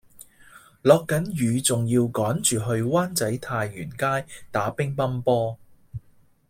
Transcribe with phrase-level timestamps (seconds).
[0.81, 5.59] 落緊雨仲要趕住去灣仔太原街打乒乓波